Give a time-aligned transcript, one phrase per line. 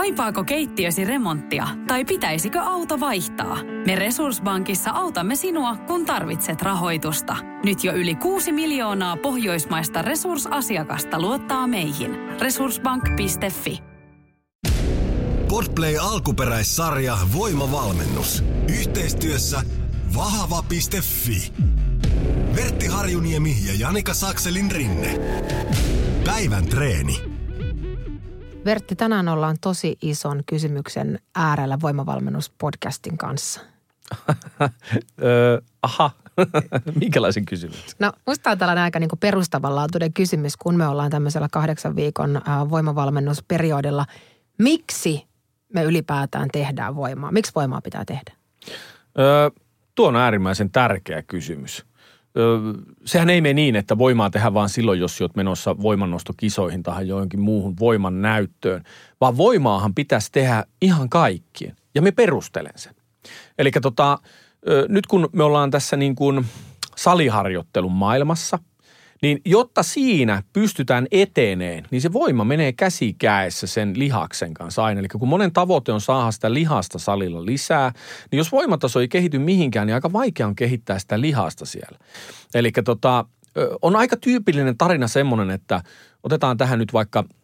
[0.00, 3.58] Kaipaako keittiösi remonttia tai pitäisikö auto vaihtaa?
[3.86, 7.36] Me Resurssbankissa autamme sinua, kun tarvitset rahoitusta.
[7.64, 12.16] Nyt jo yli 6 miljoonaa pohjoismaista resursasiakasta luottaa meihin.
[12.40, 13.78] Resurssbank.fi
[15.48, 18.44] Podplay alkuperäissarja Voimavalmennus.
[18.68, 19.62] Yhteistyössä
[20.16, 21.52] vahva.fi.
[22.56, 25.18] Vertti Harjuniemi ja Janika Sakselin rinne.
[26.24, 27.29] Päivän treeni.
[28.64, 33.60] Vertti, tänään ollaan tosi ison kysymyksen äärellä voimavalmennuspodcastin kanssa.
[35.22, 36.10] öö, aha,
[37.00, 37.96] minkälaisen kysymyksen?
[37.98, 44.06] No musta on tällainen aika niin perustavanlaatuinen kysymys, kun me ollaan tämmöisellä kahdeksan viikon voimavalmennusperiodilla.
[44.58, 45.26] Miksi
[45.74, 47.32] me ylipäätään tehdään voimaa?
[47.32, 48.32] Miksi voimaa pitää tehdä?
[49.18, 49.50] Öö,
[49.94, 51.86] tuo on äärimmäisen tärkeä kysymys
[53.04, 57.40] sehän ei mene niin, että voimaa tehdä vaan silloin, jos olet menossa voimannostokisoihin tai johonkin
[57.40, 58.84] muuhun voiman näyttöön,
[59.20, 61.76] vaan voimaahan pitäisi tehdä ihan kaikkien.
[61.94, 62.94] Ja me perustelen sen.
[63.58, 64.18] Eli tota,
[64.88, 66.46] nyt kun me ollaan tässä niin kuin
[66.96, 68.58] saliharjoittelun maailmassa–
[69.22, 75.00] niin jotta siinä pystytään eteneen, niin se voima menee käsi käessä sen lihaksen kanssa aina.
[75.00, 77.92] Eli kun monen tavoite on saada sitä lihasta salilla lisää,
[78.30, 81.98] niin jos voimataso ei kehity mihinkään, niin aika vaikea on kehittää sitä lihasta siellä.
[82.54, 83.24] Eli tota,
[83.82, 85.82] on aika tyypillinen tarina semmoinen, että
[86.22, 87.24] otetaan tähän nyt vaikka–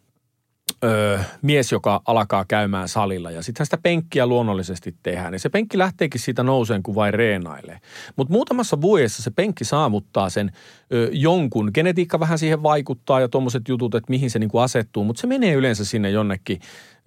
[0.83, 5.33] öö, mies, joka alkaa käymään salilla ja sitten sitä penkkiä luonnollisesti tehdään.
[5.33, 7.79] Ja se penkki lähteekin siitä nouseen, kun vain reenailee.
[8.15, 10.51] Mutta muutamassa vuodessa se penkki saavuttaa sen
[10.93, 11.71] ö, jonkun.
[11.73, 15.03] Genetiikka vähän siihen vaikuttaa ja tuommoiset jutut, että mihin se niinku asettuu.
[15.03, 16.59] Mutta se menee yleensä sinne jonnekin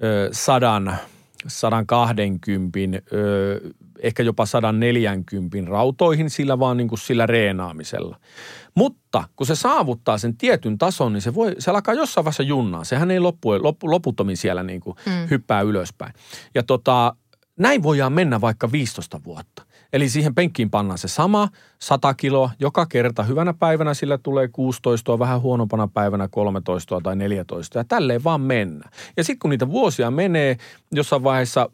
[0.03, 0.97] ö, sadan,
[1.47, 2.79] 120,
[3.13, 3.61] ö,
[4.03, 8.17] ehkä jopa 140 rautoihin sillä vaan niin kuin sillä reenaamisella.
[8.75, 12.85] Mutta kun se saavuttaa sen tietyn tason, niin se, voi, se alkaa jossain vaiheessa junnaa.
[12.85, 15.13] Sehän ei loppu, loppu, loputtomin siellä niin kuin mm.
[15.31, 16.13] hyppää ylöspäin.
[16.55, 17.17] Ja tota,
[17.59, 19.63] näin voidaan mennä vaikka 15 vuotta.
[19.93, 21.49] Eli siihen penkkiin pannaan se sama
[21.79, 23.23] 100 kiloa joka kerta.
[23.23, 28.91] Hyvänä päivänä sillä tulee 16, vähän huonompana päivänä 13 tai 14 ja tälleen vaan mennä.
[29.17, 30.57] Ja sitten kun niitä vuosia menee,
[30.93, 31.71] jossain vaiheessa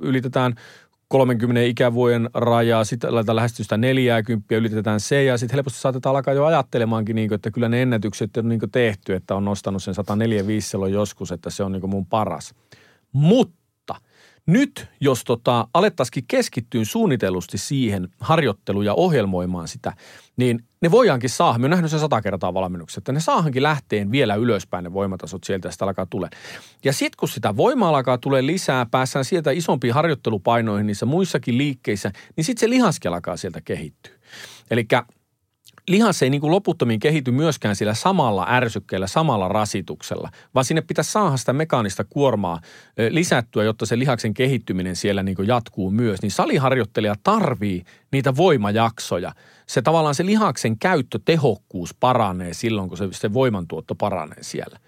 [0.00, 0.54] ylitetään
[1.12, 6.34] 30 ikävuoden rajaa, sitten aletaan lähestyä sitä 40, ylitetään se ja sitten helposti saatetaan alkaa
[6.34, 9.94] jo ajattelemaankin, niin kuin, että kyllä ne ennätykset on niin tehty, että on nostanut sen
[9.94, 12.54] 145 joskus, että se on niin mun paras.
[13.12, 13.61] Mutta
[14.46, 19.92] nyt, jos tota, alettaisikin keskittyä suunnitellusti siihen harjoitteluun ja ohjelmoimaan sitä,
[20.36, 21.58] niin ne voidaankin saada.
[21.58, 25.44] Me on nähnyt sen sata kertaa valmennuksessa, että ne saahankin lähteen vielä ylöspäin ne voimatasot
[25.44, 26.30] sieltä ja sitä alkaa tulee.
[26.84, 32.12] Ja sitten kun sitä voimaa alkaa tulee lisää, päässään sieltä isompiin harjoittelupainoihin niissä muissakin liikkeissä,
[32.36, 34.12] niin sitten se lihaskin alkaa sieltä kehittyä.
[34.70, 34.86] Eli
[35.88, 41.12] lihas ei niin kuin loputtomiin kehity myöskään sillä samalla ärsykkeellä, samalla rasituksella, vaan sinne pitäisi
[41.12, 42.60] saada sitä mekaanista kuormaa
[43.10, 46.22] lisättyä, jotta se lihaksen kehittyminen siellä niin kuin jatkuu myös.
[46.22, 49.32] Niin saliharjoittelija tarvii niitä voimajaksoja.
[49.66, 54.78] Se tavallaan se lihaksen käyttötehokkuus paranee silloin, kun se, se voimantuotto paranee siellä.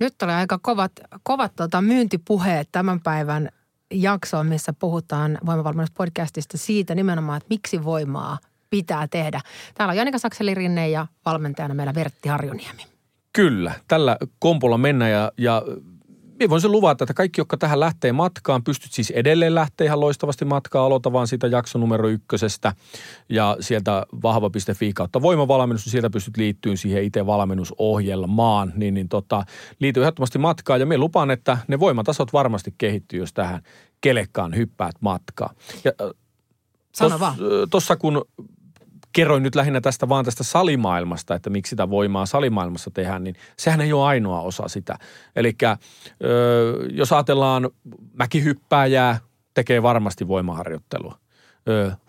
[0.00, 0.92] Nyt oli aika kovat,
[1.22, 3.48] kovat tota myyntipuheet tämän päivän
[3.90, 8.38] jaksoon, missä puhutaan voimavalmennuspodcastista siitä nimenomaan, että miksi voimaa–
[8.70, 9.40] pitää tehdä.
[9.74, 12.82] Täällä on Janika Sakseli-Rinne ja valmentajana meillä Vertti Harjuniemi.
[13.32, 15.62] Kyllä, tällä kompolla mennä ja, ja
[16.38, 20.00] minä voin sen luvata, että kaikki, jotka tähän lähtee matkaan, pystyt siis edelleen lähteä ihan
[20.00, 20.86] loistavasti matkaa.
[20.86, 22.72] Aloita vaan siitä jakson numero ykkösestä
[23.28, 28.72] ja sieltä vahva.fi kautta voimavalmennus, niin sieltä pystyt liittyyn siihen itse valmennusohjelmaan.
[28.76, 29.44] Niin, niin tota,
[29.80, 33.62] liity ehdottomasti matkaan ja me lupaan, että ne voimatasot varmasti kehittyy, jos tähän
[34.00, 35.54] kelekkaan hyppäät matkaa.
[35.84, 35.92] Ja,
[36.94, 37.34] Sano vaan.
[37.70, 38.24] Tuossa kun
[39.16, 43.80] kerroin nyt lähinnä tästä vaan tästä salimaailmasta, että miksi sitä voimaa salimaailmassa tehdään, niin sehän
[43.80, 44.98] ei ole ainoa osa sitä.
[45.36, 45.56] Eli
[46.90, 47.70] jos ajatellaan
[48.12, 49.18] mäkihyppääjää,
[49.54, 51.18] tekee varmasti voimaharjoittelua.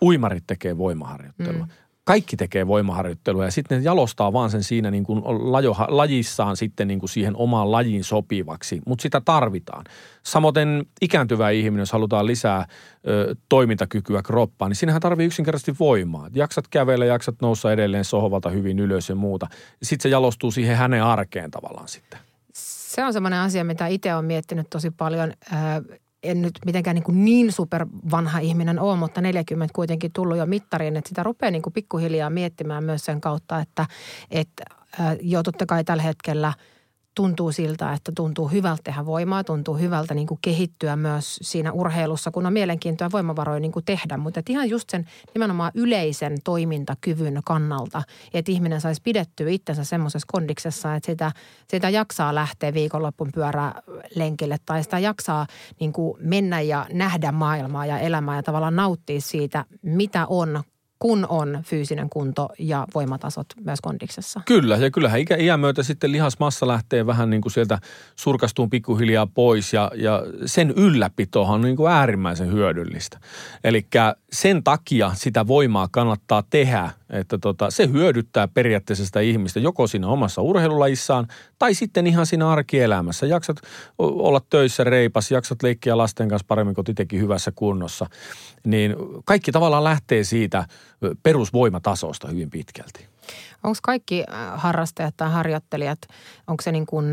[0.02, 1.64] Uimarit tekee voimaharjoittelua.
[1.64, 1.72] Mm
[2.08, 6.88] kaikki tekee voimaharjoittelua ja sitten ne jalostaa vaan sen siinä niin kuin lajo, lajissaan sitten
[6.88, 9.84] niin kuin siihen omaan lajiin sopivaksi, mutta sitä tarvitaan.
[10.22, 12.66] Samoin ikääntyvä ihminen, jos halutaan lisää
[13.08, 16.30] ö, toimintakykyä kroppaan, niin siinähän tarvii yksinkertaisesti voimaa.
[16.34, 19.46] Jaksat kävellä, jaksat noussa edelleen sohvalta hyvin ylös ja muuta.
[19.82, 22.18] Sitten se jalostuu siihen hänen arkeen tavallaan sitten.
[22.52, 25.32] Se on semmoinen asia, mitä itse olen miettinyt tosi paljon
[26.22, 30.46] en nyt mitenkään niin, kuin niin super vanha ihminen ole, mutta 40 kuitenkin tullut jo
[30.46, 33.86] mittariin, että sitä rupeaa niin kuin pikkuhiljaa miettimään myös sen kautta, että,
[34.30, 34.64] että
[35.20, 36.52] jo totta kai tällä hetkellä
[37.18, 42.30] tuntuu siltä, että tuntuu hyvältä tehdä voimaa, tuntuu hyvältä niin kuin kehittyä myös siinä urheilussa,
[42.30, 44.16] kun on mielenkiintoa voimavaroja niin kuin tehdä.
[44.16, 48.02] Mutta ihan just sen nimenomaan yleisen toimintakyvyn kannalta,
[48.34, 51.32] että ihminen saisi pidettyä itsensä semmoisessa kondiksessa, että sitä,
[51.68, 55.46] sitä jaksaa lähteä viikonloppun pyörälenkille tai sitä jaksaa
[55.80, 60.62] niin kuin mennä ja nähdä maailmaa ja elämää ja tavallaan nauttia siitä, mitä on
[60.98, 64.40] kun on fyysinen kunto ja voimatasot myös kondiksessa.
[64.46, 67.78] Kyllä, ja kyllähän ikä, iän myötä sitten lihasmassa lähtee vähän niin kuin sieltä
[68.16, 73.20] surkastuun pikkuhiljaa pois, ja, ja sen ylläpitohan on niin kuin äärimmäisen hyödyllistä.
[73.64, 73.86] Eli
[74.32, 80.08] sen takia sitä voimaa kannattaa tehdä että tota, se hyödyttää periaatteessa sitä ihmistä joko siinä
[80.08, 81.26] omassa urheilulajissaan
[81.58, 83.26] tai sitten ihan siinä arkielämässä.
[83.26, 83.56] Jaksat
[83.98, 88.06] olla töissä reipas, jaksat leikkiä lasten kanssa paremmin kuin itsekin hyvässä kunnossa.
[88.64, 90.66] Niin kaikki tavallaan lähtee siitä
[91.22, 93.06] perusvoimatasosta hyvin pitkälti.
[93.62, 94.24] Onko kaikki
[94.54, 95.98] harrastajat tai harjoittelijat,
[96.46, 97.06] onko se niin kuin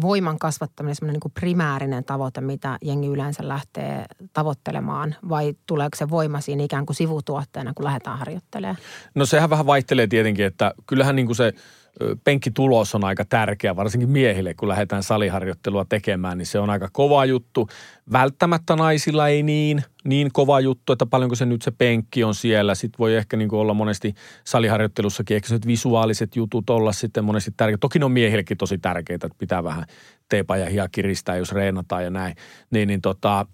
[0.00, 6.40] voiman kasvattaminen semmoinen niin primäärinen tavoite, mitä jengi yleensä lähtee tavoittelemaan vai tuleeko se voima
[6.40, 8.76] siinä ikään kuin sivutuotteena, kun lähdetään harjoittelemaan?
[9.14, 11.52] No sehän vähän vaihtelee tietenkin, että kyllähän niin kuin se–
[12.24, 17.24] penkkitulos on aika tärkeä, varsinkin miehille, kun lähdetään saliharjoittelua tekemään, niin se on aika kova
[17.24, 17.68] juttu.
[18.12, 22.74] Välttämättä naisilla ei niin, niin kova juttu, että paljonko se nyt se penkki on siellä.
[22.74, 24.14] Sitten voi ehkä niin olla monesti
[24.44, 27.80] saliharjoittelussakin, ehkä se viisuaaliset jutut olla sitten monesti tärkeitä.
[27.80, 29.84] Toki ne on miehillekin tosi tärkeitä, että pitää vähän
[30.28, 32.36] teepa ja hia kiristää, jos reenataan ja näin.
[32.70, 33.46] Niin, niin tota,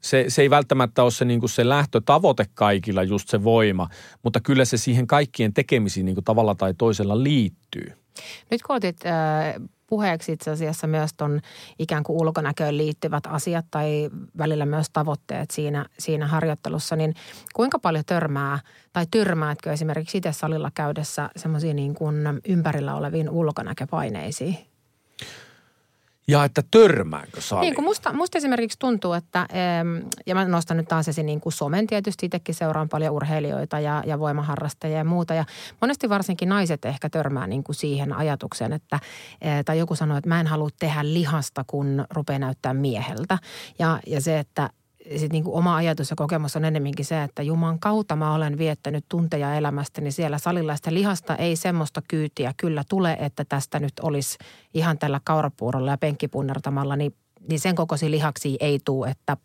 [0.00, 3.88] se, se ei välttämättä ole se, niin kuin se lähtötavoite kaikilla, just se voima,
[4.22, 7.92] mutta kyllä se siihen kaikkien tekemisiin niin kuin tavalla tai toisella liittyy.
[8.50, 9.54] Nyt kun otit äh,
[9.86, 11.40] puheeksi itse asiassa myös tuon
[11.78, 17.14] ikään kuin ulkonäköön liittyvät asiat tai välillä myös tavoitteet siinä, siinä harjoittelussa, niin
[17.54, 18.58] kuinka paljon törmää
[18.92, 22.16] tai tyrmäätkö esimerkiksi itse salilla käydessä semmoisiin niin kuin
[22.48, 24.73] ympärillä oleviin ulkonäköpaineisiin?
[26.28, 27.60] Ja että törmäänkö saliin?
[27.60, 29.48] Niin kuin musta, musta esimerkiksi tuntuu, että,
[30.26, 34.02] ja mä nostan nyt taas esiin niin kuin somen tietysti, itsekin seuraan paljon urheilijoita ja,
[34.06, 35.34] ja voimaharrastajia ja muuta.
[35.34, 35.44] Ja
[35.80, 39.00] monesti varsinkin naiset ehkä törmää niin kuin siihen ajatukseen, että,
[39.64, 43.38] tai joku sanoo, että mä en halua tehdä lihasta, kun rupeaa näyttää mieheltä.
[43.78, 44.70] Ja, ja se, että
[45.16, 48.58] sit niin kuin oma ajatus ja kokemus on enemmänkin se, että Juman kautta mä olen
[48.58, 50.76] viettänyt tunteja elämästäni siellä salilla.
[50.76, 54.38] Sitä lihasta ei semmoista kyytiä kyllä tule, että tästä nyt olisi
[54.74, 57.14] ihan tällä kaurapuurolla ja penkkipunnertamalla, niin,
[57.48, 59.36] niin sen kokoisia lihaksi ei tule, että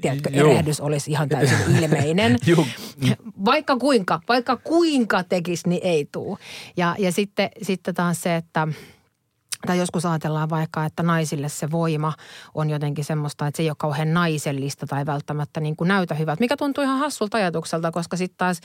[0.00, 2.38] tiedätkö, erehdys olisi ihan täysin ilmeinen.
[3.44, 6.38] vaikka kuinka, vaikka kuinka tekisi, niin ei tule.
[6.76, 8.68] Ja, ja sitten, sitten taas se, että–
[9.66, 12.12] tai joskus ajatellaan vaikka, että naisille se voima
[12.54, 16.40] on jotenkin semmoista, että se ei ole kauhean naisellista tai välttämättä niin kuin näytä hyvältä,
[16.40, 18.60] mikä tuntuu ihan hassulta ajatukselta, koska sitten taas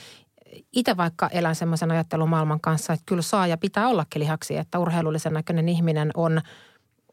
[0.72, 5.32] itse vaikka elän semmoisen ajattelumaailman kanssa, että kyllä saa ja pitää ollakin lihaksi, että urheilullisen
[5.32, 6.40] näköinen ihminen on,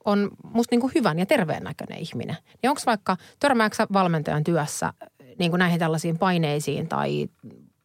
[0.06, 2.38] on musta niin kuin hyvän ja terveen näköinen ihminen.
[2.62, 4.94] Niin onko vaikka, törmääksä valmentajan työssä
[5.40, 7.30] niin kuin näihin tällaisiin paineisiin tai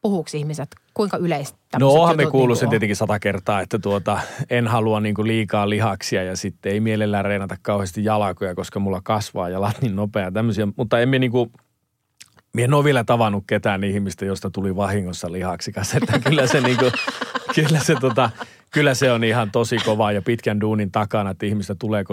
[0.02, 4.20] puhuuko ihmiset, kuinka yleistä No onhan me kuullut niin sen tietenkin sata kertaa, että tuota,
[4.50, 9.00] en halua niin kuin liikaa lihaksia ja sitten ei mielellään reenata kauheasti jalkoja, koska mulla
[9.04, 10.68] kasvaa jalat niin nopea tämmöisiä.
[10.76, 11.52] Mutta emme niin kuin,
[12.54, 15.94] Mie en ole vielä tavannut ketään ihmistä, josta tuli vahingossa lihaksikas.
[15.94, 16.92] Että kyllä se, niin kuin,
[17.54, 18.30] kyllä se, tota,
[18.70, 22.04] kyllä se on ihan tosi kova ja pitkän duunin takana, että ihmistä tulee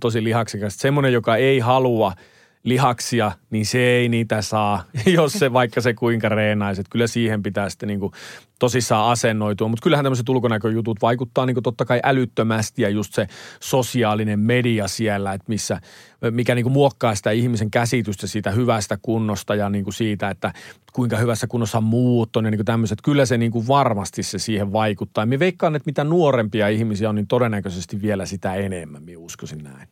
[0.00, 0.76] tosi lihaksikas.
[0.76, 2.12] Semmoinen, joka ei halua–
[2.64, 6.82] lihaksia, niin se ei niitä saa, jos se vaikka se kuinka reenaisi.
[6.90, 8.12] Kyllä siihen pitää sitten niin kuin
[8.58, 9.68] tosissaan asennoitua.
[9.68, 13.26] Mutta kyllähän tämmöiset ulkonäköjutut vaikuttaa niin kuin totta kai älyttömästi ja just se
[13.60, 15.80] sosiaalinen media siellä, että missä,
[16.30, 20.52] mikä niin kuin muokkaa sitä ihmisen käsitystä siitä hyvästä kunnosta ja niin kuin siitä, että
[20.92, 22.98] kuinka hyvässä kunnossa muut on ja niin kuin tämmöiset.
[23.02, 25.26] Kyllä se niin kuin varmasti se siihen vaikuttaa.
[25.26, 29.88] Minä veikkaan, että mitä nuorempia ihmisiä on, niin todennäköisesti vielä sitä enemmän, minä uskoisin näin.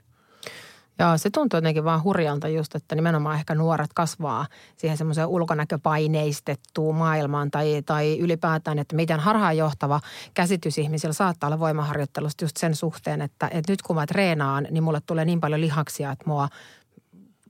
[1.02, 6.94] Joo, se tuntuu jotenkin vaan hurjalta just, että nimenomaan ehkä nuoret kasvaa siihen semmoiseen ulkonäköpaineistettuun
[6.94, 10.00] maailmaan tai, tai ylipäätään, että miten harhaanjohtava
[10.35, 14.82] käsitys ihmisillä saattaa olla voimaharjoittelusta just sen suhteen, että, että nyt kun mä treenaan, niin
[14.82, 16.49] mulle tulee niin paljon lihaksia, että mua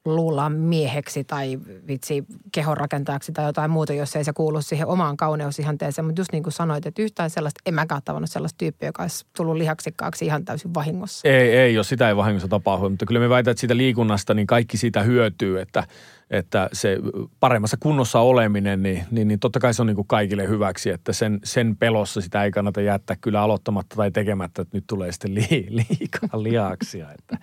[0.04, 6.04] luullaan mieheksi tai vitsi kehonrakentajaksi tai jotain muuta, jos ei se kuulu siihen omaan kauneusihanteeseen.
[6.04, 9.26] Mutta just niin kuin sanoit, että yhtään sellaista, en mäkään tavannut sellaista tyyppiä, joka olisi
[9.36, 11.28] tullut lihaksikkaaksi ihan täysin vahingossa.
[11.28, 14.46] Ei, ei, jos sitä ei vahingossa tapahdu, mutta kyllä me väitän, että siitä liikunnasta niin
[14.46, 15.84] kaikki siitä hyötyy, että–
[16.30, 16.98] että se
[17.40, 21.12] paremmassa kunnossa oleminen, niin, niin, niin totta kai se on niin kuin kaikille hyväksi, että
[21.12, 25.34] sen, sen pelossa sitä ei kannata jättää kyllä aloittamatta tai tekemättä, että nyt tulee sitten
[25.34, 27.12] li, liikaa liaksia.
[27.12, 27.38] Että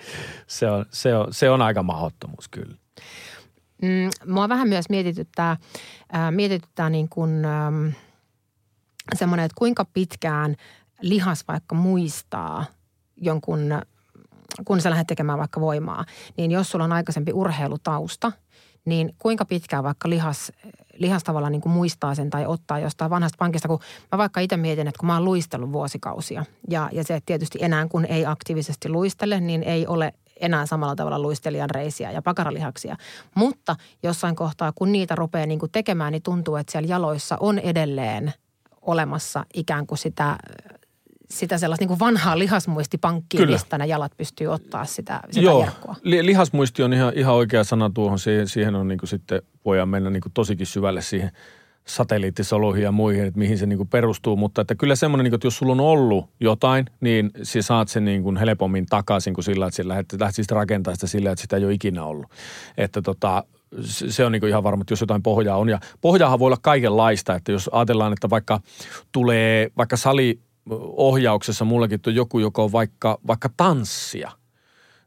[0.48, 2.76] se, on, se, on, se on aika mahdottomuus kyllä.
[3.82, 5.52] Mm, mua vähän myös mietityttää,
[6.16, 7.88] äh, mietityttää niin kuin, ähm,
[9.16, 10.56] semmoinen, että kuinka pitkään
[11.02, 12.66] lihas vaikka muistaa
[13.18, 13.60] jonkun,
[14.66, 16.06] kun sä lähdet tekemään vaikka voimaa,
[16.38, 18.32] niin jos sulla on aikaisempi urheilutausta,
[18.86, 20.52] niin kuinka pitkään vaikka lihas,
[20.98, 23.80] lihas tavallaan niin kuin muistaa sen tai ottaa jostain vanhasta pankista, kun
[24.12, 27.88] mä vaikka itse mietin, että kun mä oon luistellut vuosikausia ja, ja se tietysti enää
[27.88, 32.96] kun ei aktiivisesti luistele, niin ei ole enää samalla tavalla luistelijan reisiä ja pakaralihaksia.
[33.36, 37.60] Mutta jossain kohtaa, kun niitä rupeaa niin kuin tekemään, niin tuntuu, että siellä jaloissa on
[37.60, 38.34] edelleen
[38.82, 40.38] olemassa ikään kuin sitä
[41.32, 43.52] sitä sellaista niin kuin vanhaa lihasmuistipankkia, Kyllä.
[43.52, 45.68] mistä nämä jalat pystyy ottaa sitä, sitä Joo,
[46.04, 48.20] li- lihasmuisti on ihan, ihan oikea sana tuohon.
[48.20, 51.32] Siihen, siihen on niin kuin sitten, voidaan mennä niin kuin tosikin syvälle siihen
[51.88, 54.36] satelliittisoluihin ja muihin, että mihin se niin kuin perustuu.
[54.36, 57.88] Mutta että kyllä semmoinen, niin kuin, että jos sulla on ollut jotain, niin sä saat
[57.88, 61.42] sen niin kuin helpommin takaisin kuin sillä, että sä lähdet, lähdet rakentaa sitä sillä, että
[61.42, 62.32] sitä ei ole ikinä ollut.
[62.78, 63.44] Että tota,
[63.82, 65.70] se on niin ihan varma, että jos jotain pohjaa on.
[65.70, 68.62] Ja pohjaahan voi olla kaikenlaista, että jos ajatellaan, että vaikka
[69.12, 70.40] tulee vaikka sali
[70.98, 74.32] ohjauksessa mullakin on joku, joka on vaikka, vaikka tanssia,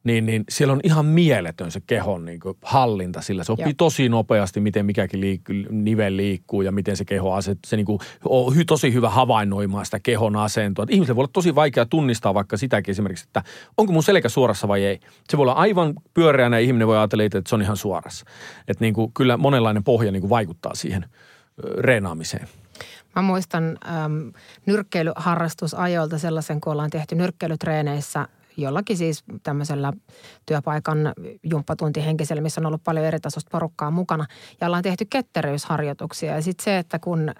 [0.05, 3.45] niin, niin siellä on ihan mieletön se kehon niin kuin hallinta sillä.
[3.45, 3.75] Se oppii Joo.
[3.77, 7.99] tosi nopeasti, miten mikäkin liikkuu, nivel liikkuu ja miten se keho aset, se niin kuin
[8.25, 10.87] on hy, tosi hyvä havainnoimaan sitä kehon asentoa.
[10.91, 13.43] Ihmisille voi olla tosi vaikea tunnistaa vaikka sitäkin esimerkiksi, että
[13.79, 15.01] onko mun selkä suorassa vai ei.
[15.31, 18.27] Se voi olla aivan pyöreänä ja ihminen voi ajatella, että se on ihan suorassa.
[18.69, 21.05] Että niin kuin, kyllä monenlainen pohja niin kuin vaikuttaa siihen
[21.79, 22.49] reenaamiseen.
[23.17, 23.65] Mä muistan
[24.05, 24.33] äm,
[24.67, 29.93] nyrkkeilyharrastusajoilta sellaisen, kun ollaan tehty nyrkkeilytreeneissä jollakin siis tämmöisellä
[30.47, 30.99] työpaikan
[31.43, 34.27] jumppatuntihenkisellä, missä on ollut paljon eri tasosta porukkaa mukana.
[34.61, 36.35] Ja ollaan tehty ketteryysharjoituksia.
[36.35, 37.31] Ja sitten se, että kun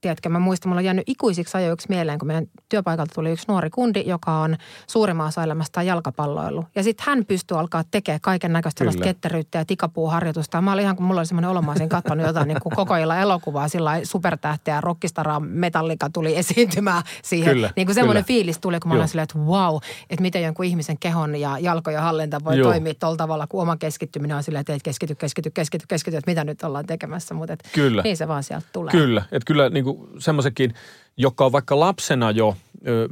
[0.00, 3.70] tiedätkö, mä muistan, mulla on jäänyt ikuisiksi ajoiksi mieleen, kun meidän työpaikalta tuli yksi nuori
[3.70, 6.64] kundi, joka on suurimman osa elämästään jalkapalloilu.
[6.74, 10.60] Ja sitten hän pystyy alkaa tekemään kaiken näköistä sellaista ketteryyttä ja tikapuuharjoitusta.
[10.60, 12.96] Mä olin ihan, kun mulla oli semmoinen olo, mä olisin katsonut jotain niin kuin koko
[12.96, 17.54] illan elokuvaa, sillä supertähteä, rockistara, metallika tuli esiintymään siihen.
[17.54, 18.38] Kyllä, niin kuin semmoinen kyllä.
[18.38, 19.76] fiilis tuli, kun mä olin silleen, että wow,
[20.10, 22.70] että miten jonkun ihmisen kehon ja jalkojen hallinta voi Joo.
[22.70, 26.30] toimia tuolla tavalla, kun oma keskittyminen on silleen, että et keskity, keskity, keskity, keskity, että
[26.30, 27.34] mitä nyt ollaan tekemässä.
[27.34, 28.02] Mutta kyllä.
[28.02, 28.90] niin se vaan sieltä tulee.
[28.90, 30.74] Kyllä, että kyllä niin kuin semmoisenkin,
[31.16, 32.56] joka on vaikka lapsena jo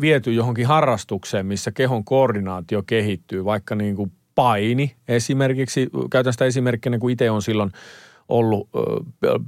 [0.00, 6.98] viety johonkin harrastukseen, missä kehon koordinaatio kehittyy, vaikka niin kuin paini esimerkiksi, käytän sitä esimerkkinä,
[6.98, 7.72] kun itse on silloin–
[8.28, 8.68] ollut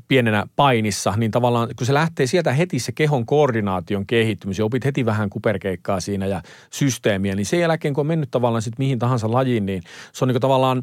[0.08, 5.06] pienenä painissa, niin tavallaan kun se lähtee sieltä heti se kehon koordinaation kehittymisen, opit heti
[5.06, 9.32] vähän kuperkeikkaa siinä ja systeemiä, niin sen jälkeen kun on mennyt tavallaan sitten mihin tahansa
[9.32, 9.82] lajiin, niin
[10.12, 10.82] se on niin tavallaan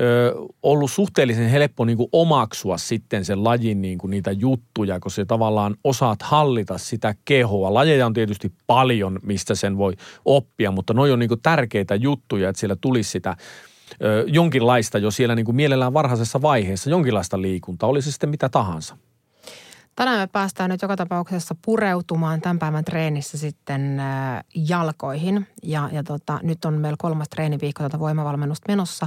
[0.00, 5.10] ö, ollut suhteellisen helppo niin kuin omaksua sitten sen lajin niin kuin niitä juttuja, kun
[5.10, 7.74] se tavallaan osaat hallita sitä kehoa.
[7.74, 9.92] Lajeja on tietysti paljon, mistä sen voi
[10.24, 13.36] oppia, mutta noi on niin kuin tärkeitä juttuja, että siellä tulisi sitä–
[14.26, 18.96] jonkinlaista jo siellä niin kuin mielellään varhaisessa vaiheessa, jonkinlaista liikuntaa, oli se sitten mitä tahansa.
[19.96, 24.02] Tänään me päästään nyt joka tapauksessa pureutumaan tämän päivän treenissä sitten
[24.54, 25.46] jalkoihin.
[25.62, 29.06] Ja, ja tota, nyt on meillä kolmas treeniviikko tätä voimavalmennusta menossa.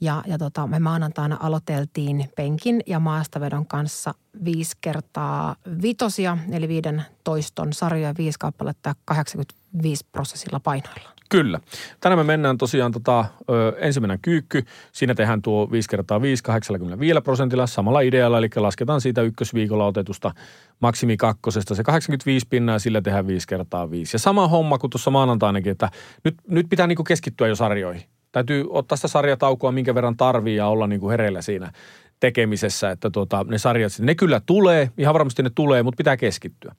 [0.00, 4.14] Ja, ja tota, me maanantaina aloiteltiin penkin ja maastavedon kanssa
[4.44, 11.10] viisi kertaa vitosia, eli viiden toiston sarjoja, viisi kappaletta 85 prosessilla painoilla.
[11.30, 11.60] Kyllä.
[12.00, 14.64] Tänään me mennään tosiaan tota, ö, ensimmäinen kyykky.
[14.92, 20.34] Siinä tehdään tuo 5 kertaa 5 85 prosentilla samalla idealla, eli lasketaan siitä ykkösviikolla otetusta
[20.80, 24.14] maksimi kakkosesta se 85 pinnaa ja sillä tehdään 5 kertaa 5.
[24.14, 25.90] Ja sama homma kuin tuossa maanantainakin, että
[26.24, 28.04] nyt, nyt pitää niinku keskittyä jo sarjoihin.
[28.32, 31.72] Täytyy ottaa sitä sarjataukoa, minkä verran tarvii ja olla niinku hereillä siinä
[32.20, 36.74] tekemisessä, että tuota, ne sarjat, ne kyllä tulee, ihan varmasti ne tulee, mutta pitää keskittyä.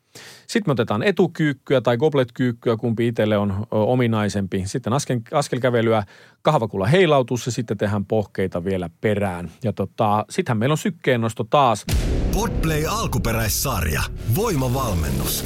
[0.47, 4.63] Sitten me otetaan etukyykkyä tai gobletkyykkyä, kumpi itselle on ominaisempi.
[4.65, 6.03] Sitten askel, askelkävelyä,
[6.41, 9.51] kahvakulla heilautus ja sitten tehdään pohkeita vielä perään.
[9.63, 11.85] Ja tota, sittenhän meillä on sykkeennosto taas.
[12.33, 14.01] Podplay alkuperäissarja.
[14.35, 15.45] Voimavalmennus.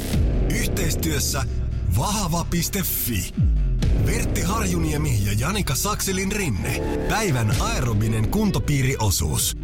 [0.60, 1.42] Yhteistyössä
[1.98, 3.32] vahva.fi.
[4.06, 6.80] Vertti Harjuniemi ja Janika Sakselin rinne.
[7.08, 9.56] Päivän aerobinen kuntopiiriosuus.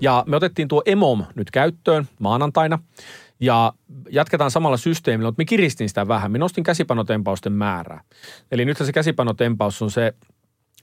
[0.00, 2.78] Ja me otettiin tuo EMOM nyt käyttöön maanantaina.
[3.40, 3.72] Ja
[4.10, 6.32] jatketaan samalla systeemillä, mutta me kiristin sitä vähän.
[6.32, 8.00] Me nostin käsipanotempausten määrää.
[8.52, 10.14] Eli nyt se käsipanotempaus on se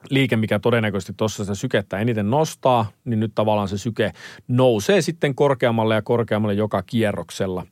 [0.10, 4.12] liike, mikä todennäköisesti tuossa sitä sykettä eniten nostaa, niin nyt tavallaan se syke
[4.48, 7.66] nousee sitten korkeammalle ja korkeammalle joka kierroksella.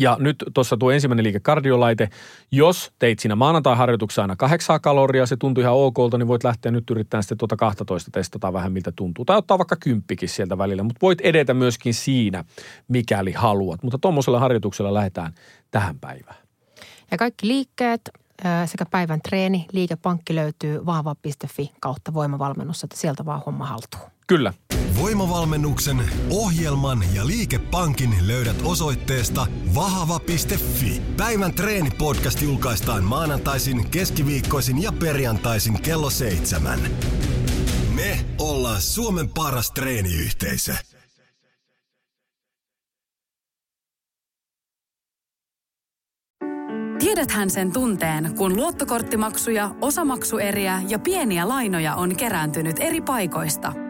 [0.00, 2.08] Ja nyt tuossa tuo ensimmäinen liike kardiolaite.
[2.52, 6.90] Jos teit siinä maanantai-harjoituksessa aina kahdeksaa kaloria, se tuntui ihan okolta, niin voit lähteä nyt
[6.90, 9.24] yrittämään sitten tuota 12 testata vähän miltä tuntuu.
[9.24, 12.44] Tai ottaa vaikka kymppikin sieltä välillä, mutta voit edetä myöskin siinä,
[12.88, 13.82] mikäli haluat.
[13.82, 15.32] Mutta tuommoisella harjoituksella lähdetään
[15.70, 16.36] tähän päivään.
[17.10, 18.10] Ja kaikki liikkeet
[18.66, 24.00] sekä päivän treeni, liikepankki löytyy vahva.fi kautta voimavalmennus, että sieltä vaan homma haltuu.
[24.26, 24.52] Kyllä.
[25.00, 31.02] Voimavalmennuksen, ohjelman ja liikepankin löydät osoitteesta vahava.fi.
[31.16, 36.80] Päivän treenipodcast julkaistaan maanantaisin, keskiviikkoisin ja perjantaisin kello seitsemän.
[37.94, 40.74] Me ollaan Suomen paras treeniyhteisö.
[46.98, 53.89] Tiedäthän sen tunteen, kun luottokorttimaksuja, osamaksueriä ja pieniä lainoja on kerääntynyt eri paikoista.